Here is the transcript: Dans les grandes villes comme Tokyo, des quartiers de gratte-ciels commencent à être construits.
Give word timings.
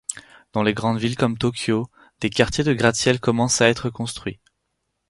Dans 0.53 0.63
les 0.63 0.73
grandes 0.73 0.97
villes 0.97 1.15
comme 1.15 1.37
Tokyo, 1.37 1.87
des 2.21 2.31
quartiers 2.31 2.63
de 2.63 2.73
gratte-ciels 2.73 3.19
commencent 3.19 3.61
à 3.61 3.69
être 3.69 3.91
construits. 3.91 4.39